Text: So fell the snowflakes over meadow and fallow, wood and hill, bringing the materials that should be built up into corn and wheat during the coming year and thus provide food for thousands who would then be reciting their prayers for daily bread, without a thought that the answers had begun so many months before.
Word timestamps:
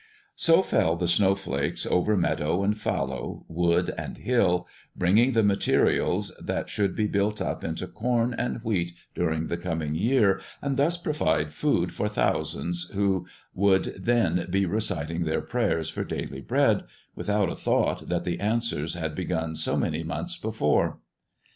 So 0.35 0.63
fell 0.63 0.95
the 0.95 1.07
snowflakes 1.07 1.85
over 1.85 2.17
meadow 2.17 2.63
and 2.63 2.75
fallow, 2.75 3.45
wood 3.47 3.93
and 3.99 4.17
hill, 4.17 4.67
bringing 4.95 5.33
the 5.33 5.43
materials 5.43 6.35
that 6.43 6.69
should 6.71 6.95
be 6.95 7.05
built 7.05 7.39
up 7.39 7.63
into 7.63 7.85
corn 7.85 8.33
and 8.33 8.63
wheat 8.63 8.93
during 9.13 9.45
the 9.45 9.57
coming 9.57 9.93
year 9.93 10.41
and 10.59 10.75
thus 10.75 10.97
provide 10.97 11.53
food 11.53 11.93
for 11.93 12.09
thousands 12.09 12.85
who 12.95 13.27
would 13.53 13.93
then 13.95 14.47
be 14.49 14.65
reciting 14.65 15.23
their 15.23 15.41
prayers 15.41 15.91
for 15.91 16.03
daily 16.03 16.41
bread, 16.41 16.81
without 17.15 17.51
a 17.51 17.55
thought 17.55 18.09
that 18.09 18.23
the 18.23 18.39
answers 18.39 18.95
had 18.95 19.13
begun 19.13 19.55
so 19.55 19.77
many 19.77 20.01
months 20.03 20.35
before. 20.35 20.97